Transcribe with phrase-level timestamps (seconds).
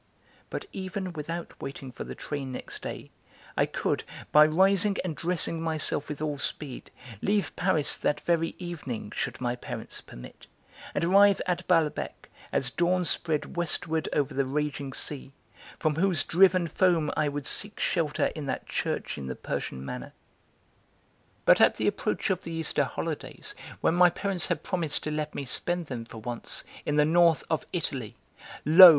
[0.49, 3.11] But even without waiting for the train next day,
[3.55, 6.89] I could, by rising and dressing myself with all speed,
[7.21, 10.47] leave Paris that very evening, should my parents permit,
[10.95, 15.33] and arrive at Balbec as dawn spread westward over the raging sea,
[15.77, 20.13] from whose driven foam I would seek shelter in that church in the Persian manner.
[21.45, 25.35] But at the approach of the Easter holidays, when my parents had promised to let
[25.35, 28.15] me spend them, for once, in the North of Italy,
[28.65, 28.89] lo!